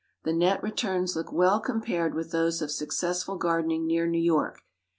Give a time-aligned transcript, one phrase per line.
[0.23, 4.63] The net returns look well compared with those of successful gardening near New York.